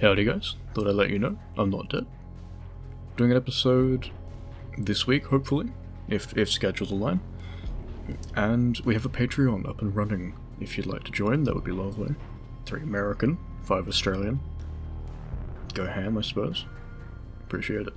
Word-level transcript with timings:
Howdy 0.00 0.24
guys, 0.24 0.56
thought 0.74 0.88
I'd 0.88 0.96
let 0.96 1.10
you 1.10 1.20
know 1.20 1.38
I'm 1.56 1.70
not 1.70 1.88
dead. 1.88 2.04
Doing 3.16 3.30
an 3.30 3.36
episode 3.36 4.10
this 4.76 5.06
week, 5.06 5.26
hopefully, 5.26 5.68
if, 6.08 6.36
if 6.36 6.50
schedules 6.50 6.90
align. 6.90 7.20
And 8.34 8.76
we 8.84 8.94
have 8.94 9.06
a 9.06 9.08
Patreon 9.08 9.68
up 9.68 9.82
and 9.82 9.94
running. 9.94 10.34
If 10.60 10.76
you'd 10.76 10.86
like 10.86 11.04
to 11.04 11.12
join, 11.12 11.44
that 11.44 11.54
would 11.54 11.62
be 11.62 11.70
lovely. 11.70 12.16
Three 12.66 12.82
American, 12.82 13.38
five 13.62 13.86
Australian. 13.86 14.40
Go 15.74 15.86
ham, 15.86 16.18
I 16.18 16.22
suppose. 16.22 16.66
Appreciate 17.44 17.86
it. 17.86 17.94